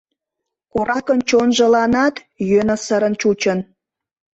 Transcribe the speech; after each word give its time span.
Коракын 0.71 1.19
чонжыланат 1.29 2.15
йӧнысырын 2.49 3.13
чучын. 3.21 3.59